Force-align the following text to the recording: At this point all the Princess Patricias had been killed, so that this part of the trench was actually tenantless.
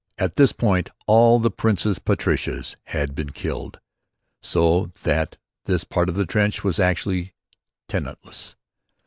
At 0.17 0.35
this 0.35 0.51
point 0.51 0.89
all 1.05 1.37
the 1.37 1.51
Princess 1.51 1.99
Patricias 1.99 2.75
had 2.85 3.13
been 3.13 3.29
killed, 3.29 3.79
so 4.41 4.91
that 5.03 5.37
this 5.65 5.83
part 5.83 6.09
of 6.09 6.15
the 6.15 6.25
trench 6.25 6.63
was 6.63 6.79
actually 6.79 7.35
tenantless. 7.87 8.55